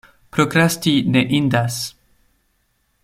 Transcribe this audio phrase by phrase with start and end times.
[0.35, 1.77] Prokrasti ne indas.